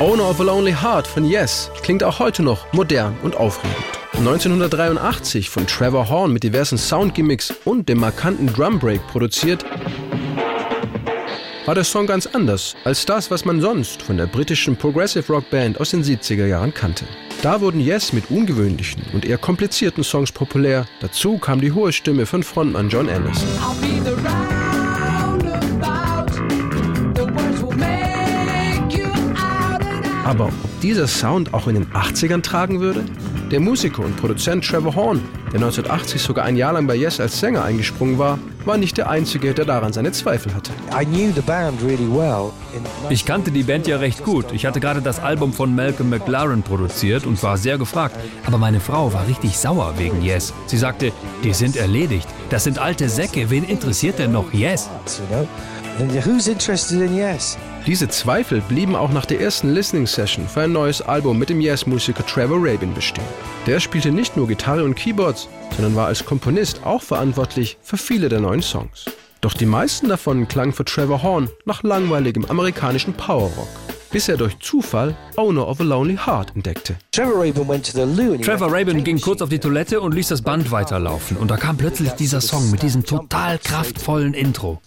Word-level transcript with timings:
Owner 0.00 0.30
of 0.30 0.38
a 0.38 0.44
Lonely 0.44 0.72
Heart 0.72 1.08
von 1.08 1.24
Yes 1.24 1.72
klingt 1.82 2.04
auch 2.04 2.20
heute 2.20 2.44
noch 2.44 2.72
modern 2.72 3.16
und 3.24 3.36
aufregend. 3.36 3.76
1983 4.12 5.50
von 5.50 5.66
Trevor 5.66 6.08
Horn 6.08 6.32
mit 6.32 6.44
diversen 6.44 6.78
Soundgimmicks 6.78 7.52
und 7.64 7.88
dem 7.88 7.98
markanten 7.98 8.46
Drumbreak 8.46 9.04
produziert, 9.08 9.64
war 11.66 11.74
der 11.74 11.82
Song 11.82 12.06
ganz 12.06 12.26
anders 12.26 12.76
als 12.84 13.06
das, 13.06 13.28
was 13.32 13.44
man 13.44 13.60
sonst 13.60 14.00
von 14.00 14.16
der 14.16 14.26
britischen 14.26 14.76
Progressive 14.76 15.32
Rock 15.32 15.50
Band 15.50 15.80
aus 15.80 15.90
den 15.90 16.04
70er 16.04 16.46
Jahren 16.46 16.72
kannte. 16.72 17.04
Da 17.42 17.60
wurden 17.60 17.80
Yes 17.80 18.12
mit 18.12 18.30
ungewöhnlichen 18.30 19.02
und 19.12 19.24
eher 19.24 19.38
komplizierten 19.38 20.04
Songs 20.04 20.30
populär. 20.30 20.86
Dazu 21.00 21.38
kam 21.38 21.60
die 21.60 21.72
hohe 21.72 21.92
Stimme 21.92 22.24
von 22.24 22.44
Frontmann 22.44 22.88
John 22.88 23.08
Anderson. 23.08 23.48
Aber 30.28 30.44
ob 30.44 30.80
dieser 30.82 31.08
Sound 31.08 31.54
auch 31.54 31.68
in 31.68 31.74
den 31.74 31.86
80ern 31.86 32.42
tragen 32.42 32.80
würde? 32.80 33.02
Der 33.50 33.60
Musiker 33.60 34.04
und 34.04 34.14
Produzent 34.18 34.62
Trevor 34.62 34.94
Horn, 34.94 35.22
der 35.46 35.54
1980 35.54 36.20
sogar 36.20 36.44
ein 36.44 36.54
Jahr 36.54 36.74
lang 36.74 36.86
bei 36.86 36.96
Yes 36.96 37.18
als 37.18 37.40
Sänger 37.40 37.64
eingesprungen 37.64 38.18
war, 38.18 38.38
war 38.66 38.76
nicht 38.76 38.98
der 38.98 39.08
Einzige, 39.08 39.54
der 39.54 39.64
daran 39.64 39.94
seine 39.94 40.12
Zweifel 40.12 40.54
hatte. 40.54 40.70
Ich 43.08 43.24
kannte 43.24 43.50
die 43.50 43.62
Band 43.62 43.86
ja 43.86 43.96
recht 43.96 44.22
gut. 44.22 44.52
Ich 44.52 44.66
hatte 44.66 44.80
gerade 44.80 45.00
das 45.00 45.18
Album 45.18 45.54
von 45.54 45.74
Malcolm 45.74 46.10
McLaren 46.10 46.62
produziert 46.62 47.24
und 47.24 47.42
war 47.42 47.56
sehr 47.56 47.78
gefragt. 47.78 48.14
Aber 48.44 48.58
meine 48.58 48.80
Frau 48.80 49.10
war 49.14 49.26
richtig 49.26 49.56
sauer 49.56 49.94
wegen 49.96 50.20
Yes. 50.20 50.52
Sie 50.66 50.76
sagte, 50.76 51.10
die 51.42 51.54
sind 51.54 51.74
erledigt. 51.74 52.28
Das 52.50 52.64
sind 52.64 52.78
alte 52.78 53.08
Säcke. 53.08 53.48
Wen 53.48 53.64
interessiert 53.64 54.18
denn 54.18 54.32
noch 54.32 54.52
Yes? 54.52 54.90
Who's 56.26 56.48
interested 56.48 57.00
in 57.00 57.16
Yes? 57.16 57.56
Diese 57.86 58.08
Zweifel 58.08 58.60
blieben 58.60 58.94
auch 58.94 59.10
nach 59.10 59.24
der 59.24 59.40
ersten 59.40 59.72
Listening 59.72 60.06
Session 60.06 60.46
für 60.46 60.62
ein 60.62 60.72
neues 60.72 61.00
Album 61.00 61.38
mit 61.38 61.48
dem 61.48 61.60
Yes-Musiker 61.60 62.24
Trevor 62.26 62.58
Rabin 62.60 62.92
bestehen. 62.92 63.24
Der 63.66 63.80
spielte 63.80 64.10
nicht 64.10 64.36
nur 64.36 64.46
Gitarre 64.46 64.84
und 64.84 64.94
Keyboards, 64.94 65.48
sondern 65.74 65.96
war 65.96 66.06
als 66.06 66.24
Komponist 66.24 66.84
auch 66.84 67.02
verantwortlich 67.02 67.78
für 67.82 67.96
viele 67.96 68.28
der 68.28 68.40
neuen 68.40 68.62
Songs. 68.62 69.06
Doch 69.40 69.54
die 69.54 69.66
meisten 69.66 70.08
davon 70.08 70.48
klangen 70.48 70.72
für 70.72 70.84
Trevor 70.84 71.22
Horn 71.22 71.48
nach 71.64 71.82
langweiligem 71.82 72.44
amerikanischen 72.46 73.14
Power-Rock 73.14 73.87
bis 74.10 74.28
er 74.28 74.36
durch 74.36 74.58
Zufall 74.58 75.14
Owner 75.36 75.66
of 75.66 75.80
a 75.80 75.84
Lonely 75.84 76.16
Heart 76.16 76.54
entdeckte. 76.54 76.96
Trevor 78.42 78.72
Rabin 78.72 79.04
ging 79.04 79.20
kurz 79.20 79.42
auf 79.42 79.48
die 79.48 79.58
Toilette 79.58 80.00
und 80.00 80.14
ließ 80.14 80.28
das 80.28 80.42
Band 80.42 80.70
weiterlaufen. 80.70 81.36
Und 81.36 81.50
da 81.50 81.56
kam 81.56 81.76
plötzlich 81.76 82.12
dieser 82.12 82.40
Song 82.40 82.70
mit 82.70 82.82
diesem 82.82 83.04
total 83.04 83.58
kraftvollen 83.58 84.34
Intro. 84.34 84.80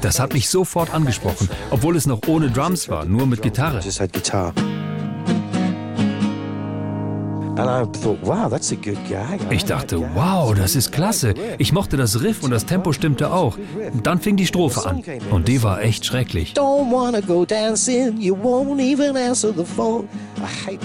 Das 0.00 0.20
hat 0.20 0.32
mich 0.32 0.48
sofort 0.48 0.94
angesprochen, 0.94 1.48
obwohl 1.70 1.96
es 1.96 2.06
noch 2.06 2.20
ohne 2.26 2.50
Drums 2.50 2.88
war, 2.88 3.04
nur 3.04 3.26
mit 3.26 3.42
Gitarre. 3.42 3.80
Ich 9.50 9.64
dachte, 9.64 10.00
wow, 10.14 10.54
das 10.54 10.76
ist 10.76 10.92
klasse. 10.92 11.34
Ich 11.58 11.72
mochte 11.72 11.96
das 11.96 12.22
Riff 12.22 12.42
und 12.42 12.50
das 12.50 12.66
Tempo 12.66 12.92
stimmte 12.92 13.32
auch. 13.32 13.56
Dann 14.02 14.20
fing 14.20 14.36
die 14.36 14.46
Strophe 14.46 14.86
an 14.86 15.02
und 15.30 15.48
die 15.48 15.62
war 15.62 15.82
echt 15.82 16.04
schrecklich. 16.06 16.54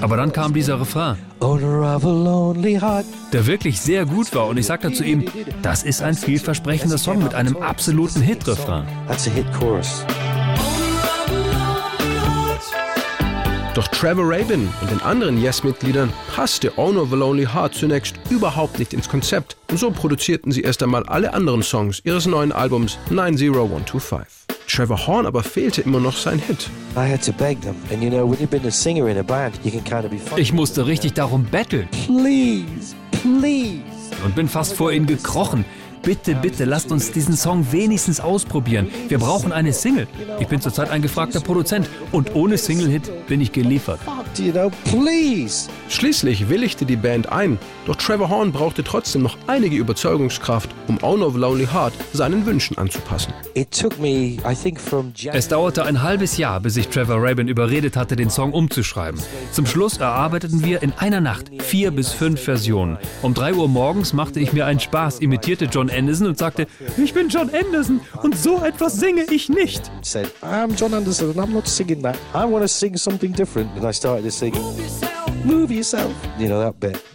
Aber 0.01 0.17
dann 0.17 0.31
kam 0.31 0.53
dieser 0.53 0.79
Refrain, 0.79 1.17
der 3.33 3.45
wirklich 3.47 3.79
sehr 3.81 4.05
gut 4.05 4.33
war 4.35 4.47
und 4.47 4.57
ich 4.57 4.65
sagte 4.65 4.91
zu 4.91 5.03
ihm, 5.03 5.25
das 5.61 5.83
ist 5.83 6.01
ein 6.01 6.15
vielversprechender 6.15 6.97
Song 6.97 7.23
mit 7.23 7.33
einem 7.35 7.57
absoluten 7.57 8.21
Hit-Refrain. 8.21 8.85
Doch 13.75 13.89
Trevor 13.89 14.29
Rabin 14.29 14.69
und 14.79 14.89
den 14.89 15.01
anderen 15.01 15.37
Yes-Mitgliedern 15.37 16.13
passte 16.33 16.77
Owner 16.77 17.01
of 17.01 17.11
a 17.11 17.15
Lonely 17.17 17.45
Heart 17.45 17.75
zunächst 17.75 18.15
überhaupt 18.29 18.79
nicht 18.79 18.93
ins 18.93 19.09
Konzept 19.09 19.57
und 19.69 19.77
so 19.77 19.91
produzierten 19.91 20.53
sie 20.53 20.61
erst 20.61 20.81
einmal 20.81 21.03
alle 21.07 21.33
anderen 21.33 21.61
Songs 21.61 21.99
ihres 22.05 22.25
neuen 22.25 22.53
Albums 22.53 22.97
90125. 23.09 24.45
Trevor 24.69 25.07
Horn 25.07 25.25
aber 25.25 25.43
fehlte 25.43 25.81
immer 25.81 25.99
noch 25.99 26.15
sein 26.15 26.39
Hit. 26.39 26.69
Ich 30.37 30.53
musste 30.53 30.87
richtig 30.87 31.13
darum 31.13 31.43
betteln. 31.43 31.89
Please, 32.05 32.95
please. 33.11 33.83
Und 34.23 34.35
bin 34.35 34.47
fast 34.47 34.73
vor 34.73 34.93
ihn 34.93 35.05
gekrochen. 35.05 35.65
Bitte, 36.05 36.35
bitte, 36.35 36.65
lasst 36.65 36.91
uns 36.91 37.11
diesen 37.11 37.35
Song 37.35 37.71
wenigstens 37.71 38.19
ausprobieren. 38.19 38.87
Wir 39.07 39.17
brauchen 39.17 39.51
eine 39.51 39.73
Single. 39.73 40.07
Ich 40.39 40.47
bin 40.47 40.61
zurzeit 40.61 40.91
ein 40.91 41.01
gefragter 41.01 41.39
Produzent 41.39 41.89
und 42.11 42.35
ohne 42.35 42.59
Single-Hit 42.59 43.27
bin 43.27 43.41
ich 43.41 43.51
geliefert. 43.51 43.99
Schließlich 45.89 46.49
willigte 46.49 46.85
die 46.85 46.95
Band 46.95 47.31
ein, 47.31 47.57
doch 47.85 47.95
Trevor 47.95 48.29
Horn 48.29 48.51
brauchte 48.51 48.83
trotzdem 48.83 49.21
noch 49.21 49.37
einige 49.47 49.75
Überzeugungskraft, 49.75 50.69
um 50.87 51.01
Owner 51.03 51.27
of 51.27 51.35
Lonely 51.35 51.67
Heart 51.67 51.93
seinen 52.13 52.45
Wünschen 52.45 52.77
anzupassen. 52.77 53.33
Es 53.53 55.47
dauerte 55.47 55.85
ein 55.85 56.01
halbes 56.01 56.37
Jahr, 56.37 56.59
bis 56.59 56.77
ich 56.77 56.87
Trevor 56.87 57.17
Rabin 57.21 57.47
überredet 57.47 57.95
hatte, 57.95 58.15
den 58.15 58.29
Song 58.29 58.51
umzuschreiben. 58.53 59.21
Zum 59.51 59.65
Schluss 59.65 59.97
erarbeiteten 59.97 60.63
wir 60.63 60.81
in 60.83 60.91
einer 60.93 61.21
Nacht 61.21 61.51
vier 61.61 61.91
bis 61.91 62.11
fünf 62.11 62.41
Versionen. 62.41 62.97
Um 63.21 63.33
drei 63.33 63.53
Uhr 63.53 63.67
morgens 63.67 64.13
machte 64.13 64.39
ich 64.39 64.53
mir 64.53 64.65
einen 64.65 64.79
Spaß, 64.79 65.19
imitierte 65.19 65.65
John 65.65 65.89
Anderson 65.89 66.27
und 66.27 66.37
sagte, 66.37 66.67
ich 66.97 67.13
bin 67.13 67.29
John 67.29 67.49
Anderson 67.49 68.01
und 68.21 68.37
so 68.37 68.61
etwas 68.63 68.99
singe 68.99 69.23
ich 69.31 69.49
nicht. 69.49 69.91
Said, 70.01 70.31
I'm 70.41 70.75
John 70.75 70.93
Anderson 70.93 71.29
and 71.29 71.37
I'm 71.39 71.53
not 71.53 71.67
singing 71.67 72.01
that. 72.03 72.17
I 72.33 72.43
want 72.43 72.63
to 72.63 72.67
sing 72.67 72.97
something 72.97 73.31
different. 73.33 73.69
And 73.75 73.85
I 73.85 73.93
started 73.93 74.24
to 74.25 74.31
sing, 74.31 74.53
move 75.45 75.71
yourself. 75.71 76.11
You 76.39 76.49
know 76.49 76.59
that 76.59 76.79
bit. 76.79 77.14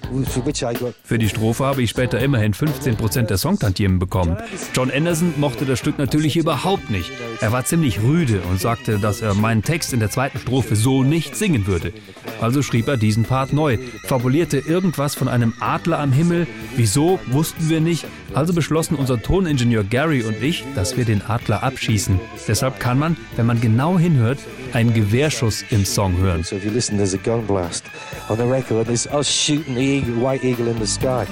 Für 1.05 1.19
die 1.19 1.29
Strophe 1.29 1.65
habe 1.65 1.83
ich 1.83 1.91
später 1.91 2.19
immerhin 2.19 2.53
15% 2.53 3.23
der 3.23 3.39
Songtantiemen 3.39 3.99
bekommen. 3.99 4.37
John 4.75 4.91
Anderson 4.91 5.35
mochte 5.37 5.65
das 5.65 5.79
Stück 5.79 5.99
natürlich 5.99 6.37
überhaupt 6.37 6.91
nicht. 6.91 7.11
Er 7.41 7.53
war 7.53 7.65
ziemlich 7.65 8.03
rüde 8.03 8.41
und 8.51 8.61
sagte, 8.61 8.99
dass 8.99 9.21
er 9.21 9.35
meinen 9.35 9.63
Text 9.63 9.93
in 9.93 10.01
der 10.01 10.11
zweiten 10.11 10.39
Strophe 10.39 10.77
so 10.77 11.03
nicht 11.03 11.37
singen 11.37 11.67
würde. 11.67 11.93
Also 12.41 12.63
schrieb 12.63 12.89
er 12.89 12.97
diesen 12.97 13.25
Part 13.25 13.53
neu, 13.53 13.79
fabulierte 14.05 14.59
irgendwas 14.59 15.15
von 15.15 15.29
einem 15.29 15.55
Adler 15.61 15.99
am 15.99 16.13
Himmel. 16.13 16.47
Wieso, 16.77 17.21
wussten 17.27 17.69
wir 17.69 17.81
nicht. 17.81 18.05
Also 18.35 18.53
beschlossen 18.53 18.95
unser 18.95 19.21
Toningenieur 19.21 19.85
Gary 19.85 20.23
und 20.23 20.43
ich, 20.43 20.65
dass 20.75 20.97
wir 20.97 21.05
den 21.05 21.23
Adler 21.23 21.63
abschießen. 21.63 22.19
Deshalb 22.49 22.81
kann 22.81 22.99
man, 22.99 23.17
wenn 23.37 23.47
man 23.47 23.61
genau 23.61 23.99
hinhört, 23.99 24.39
einen 24.73 24.95
Gewehrschuss 24.95 25.65
im 25.71 25.85
Song 25.85 26.17
hören. 26.19 26.45
So 26.45 26.57
if 26.57 26.65
you 26.65 26.71
listen, 26.71 26.97
there's 26.97 27.15
a 27.15 27.19
gun 27.19 27.47
blast 27.47 27.85
on 28.29 28.37
the 28.37 28.45
record 28.45 28.87
there's 28.87 29.07
us 29.09 29.29
shooting 29.29 29.75
the 29.75 30.00
eagle, 30.01 30.21
white 30.21 30.45
eagle 30.45 30.69
in 30.69 30.79
the 30.79 30.87
sky. 30.87 31.27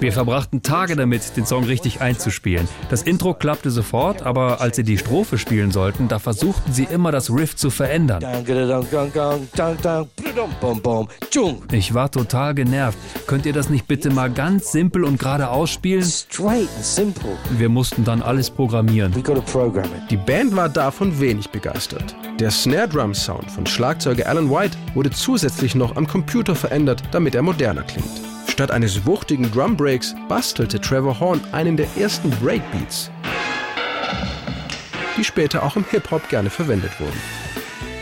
Wir 0.00 0.12
verbrachten 0.12 0.62
Tage 0.62 0.96
damit, 0.96 1.36
den 1.36 1.44
Song 1.44 1.64
richtig 1.64 2.00
einzuspielen. 2.00 2.66
Das 2.88 3.02
Intro 3.02 3.34
klappte 3.34 3.70
sofort, 3.70 4.22
aber 4.22 4.60
als 4.60 4.76
sie 4.76 4.84
die 4.84 4.96
Strophe 4.96 5.38
spielen 5.38 5.70
sollten, 5.70 6.08
da 6.08 6.18
versuchten 6.18 6.72
sie 6.72 6.84
immer 6.84 7.12
das 7.12 7.30
Riff 7.30 7.56
zu 7.56 7.70
verändern. 7.70 8.24
Ich 11.72 11.94
war 11.94 12.10
total 12.10 12.54
genervt. 12.54 12.98
Könnt 13.26 13.46
ihr 13.46 13.52
das 13.52 13.70
nicht 13.70 13.86
bitte 13.86 14.10
mal 14.10 14.30
ganz 14.30 14.72
simpel 14.72 15.04
und 15.04 15.18
gerade 15.18 15.50
ausspielen? 15.50 16.10
Wir 17.50 17.68
mussten 17.68 18.04
dann 18.04 18.22
alles 18.22 18.50
programmieren. 18.50 19.12
Die 20.10 20.16
Band 20.16 20.56
war 20.56 20.68
davon 20.68 21.20
wenig 21.20 21.50
begeistert. 21.50 22.16
Der 22.38 22.50
Snare 22.50 22.86
Drum 22.86 23.14
Sound 23.14 23.50
von 23.50 23.64
Schlagzeuger 23.64 24.26
Alan 24.26 24.50
White 24.50 24.76
wurde 24.92 25.10
zusätzlich 25.10 25.74
noch 25.74 25.96
am 25.96 26.06
Computer 26.06 26.54
verändert, 26.54 27.02
damit 27.10 27.34
er 27.34 27.40
moderner 27.40 27.82
klingt. 27.82 28.10
Statt 28.46 28.70
eines 28.70 29.06
wuchtigen 29.06 29.50
Drum 29.50 29.74
Breaks 29.74 30.14
bastelte 30.28 30.78
Trevor 30.78 31.18
Horn 31.18 31.40
einen 31.52 31.78
der 31.78 31.86
ersten 31.98 32.28
Breakbeats, 32.32 33.10
die 35.16 35.24
später 35.24 35.62
auch 35.62 35.76
im 35.76 35.84
Hip-Hop 35.90 36.28
gerne 36.28 36.50
verwendet 36.50 37.00
wurden. 37.00 37.18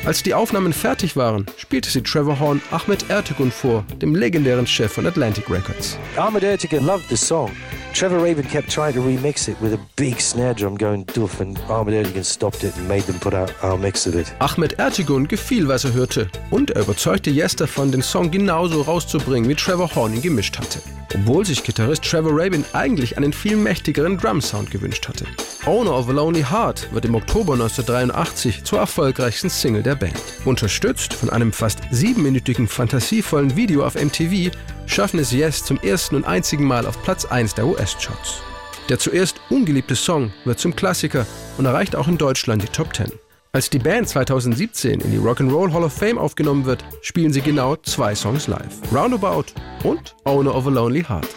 Als 0.05 0.25
die 0.25 0.35
Aufnahmen 0.35 0.73
fertig 0.73 1.15
waren, 1.15 1.47
spielte 1.57 1.89
sie 1.89 2.03
Trevor 2.03 2.41
Horn 2.41 2.61
Ahmed 2.73 3.09
Ertegun 3.09 3.53
vor, 3.53 3.85
dem 4.03 4.17
legendären 4.17 4.67
Chef 4.67 4.93
von 4.93 5.07
Atlantic 5.07 5.49
Records. 5.49 5.97
Ahmed 6.17 6.43
Ertegun 6.43 6.85
loved 6.85 7.09
the 7.09 7.17
song. 7.17 7.53
Trevor 7.95 8.19
Rabin 8.19 8.47
kept 8.47 8.69
trying 8.69 8.93
to 8.95 9.01
remix 9.01 9.49
it 9.49 9.57
with 9.61 9.73
a 9.73 9.79
big 9.95 10.21
snare 10.21 10.53
drum 10.53 10.75
going 10.77 11.05
duff 11.05 11.41
and 11.41 11.57
Ahmed 11.71 11.95
Ertegun 11.95 12.25
stopped 12.25 12.65
it 12.65 12.77
and 12.77 12.89
made 12.89 13.05
them 13.05 13.21
put 13.21 13.35
out 13.35 13.55
our 13.63 13.79
mix 13.79 14.05
of 14.09 14.17
it. 14.17 14.35
Ahmed 14.41 14.77
Ertegun 14.79 15.29
gefiel, 15.29 15.69
was 15.69 15.85
er 15.85 15.93
hörte 15.93 16.29
und 16.51 16.73
er 16.73 16.83
überzeugte 16.83 17.31
Yes 17.31 17.55
davon, 17.55 17.93
den 17.93 18.03
Song 18.03 18.33
genauso 18.33 18.83
rauszubringen, 18.83 19.49
wie 19.49 19.55
Trevor 19.55 19.95
Horn 19.95 20.13
ihn 20.13 20.23
gemischt 20.23 20.59
hatte. 20.59 20.81
Obwohl 21.15 21.45
sich 21.45 21.63
Gitarrist 21.63 22.05
Trevor 22.05 22.33
Rabin 22.35 22.65
eigentlich 22.73 23.17
einen 23.17 23.33
viel 23.33 23.57
mächtigeren 23.57 24.19
Drum-Sound 24.19 24.71
gewünscht 24.71 25.09
hatte. 25.09 25.25
Owner 25.67 25.97
of 25.97 26.09
a 26.09 26.13
Lonely 26.13 26.43
Heart 26.43 26.93
wird 26.93 27.05
im 27.05 27.15
Oktober 27.15 27.55
1983 27.55 28.65
zur 28.65 28.81
erfolgreichsten 28.81 29.49
Single 29.49 29.83
der 29.83 29.95
Band. 29.95 30.21
Unterstützt 30.45 31.15
von 31.15 31.31
einem 31.31 31.53
fast 31.53 31.81
siebenminütigen 31.91 32.69
fantasievollen 32.69 33.57
Video 33.57 33.85
auf 33.85 33.95
MTV 33.95 34.55
schaffen 34.87 35.19
es 35.19 35.33
Yes 35.33 35.65
zum 35.65 35.79
ersten 35.81 36.17
und 36.17 36.27
einzigen 36.27 36.65
Mal 36.65 36.87
auf 36.87 37.03
Platz 37.03 37.25
1 37.25 37.55
der 37.55 37.67
US-Charts. 37.67 38.43
Der 38.89 38.99
zuerst 38.99 39.41
ungeliebte 39.49 39.97
Song 39.97 40.33
wird 40.45 40.59
zum 40.59 40.77
Klassiker 40.77 41.27
und 41.57 41.65
erreicht 41.65 41.97
auch 41.97 42.09
in 42.09 42.19
Deutschland 42.19 42.63
die 42.63 42.69
Top 42.69 42.95
10. 42.95 43.24
Als 43.55 43.71
die 43.71 43.79
Band 43.79 44.09
2017 44.09 45.01
in 45.01 45.13
die 45.13 45.17
Rock'n'Roll 45.17 45.73
Hall 45.73 45.85
of 45.85 45.93
Fame 45.93 46.19
aufgenommen 46.19 46.65
wird, 46.65 46.85
spielen 47.03 47.33
sie 47.33 47.41
genau 47.41 47.77
zwei 47.77 48.13
Songs 48.13 48.49
live: 48.49 48.81
Roundabout 48.93 49.45
und 49.85 50.17
Owner 50.25 50.53
of 50.57 50.67
a 50.67 50.71
Lonely 50.71 51.05
Heart. 51.05 51.29